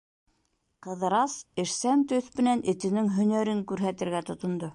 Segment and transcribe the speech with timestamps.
[0.87, 4.69] Ҡыҙырас эшсән төҫ менән этенең һәнәрен күрһәтергә тотондо.